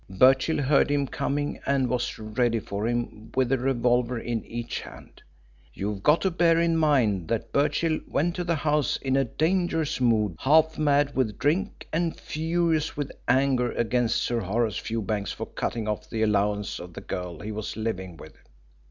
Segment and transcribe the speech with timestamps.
[0.09, 5.21] Birchill heard him coming and was ready for him with a revolver in each hand.
[5.75, 10.01] You've got to bear in mind that Birchill went to the house in a dangerous
[10.01, 15.87] mood, half mad with drink, and furious with anger against Sir Horace Fewbanks for cutting
[15.87, 18.33] off the allowance of the girl he was living with.